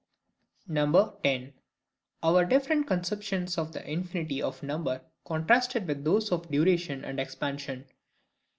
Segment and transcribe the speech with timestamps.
[0.73, 1.53] 10.
[2.23, 7.85] Our different Conceptions of the Infinity of Number contrasted with those of Duration and Expansion.